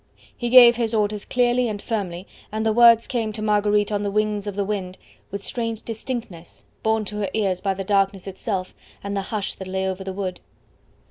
[0.35, 4.09] He gave his orders clearly and firmly, and the words came to Marguerite on the
[4.09, 4.97] wings of the wind
[5.29, 9.67] with strange distinctness, borne to her ears by the darkness itself, and the hush that
[9.67, 10.39] lay over the wood.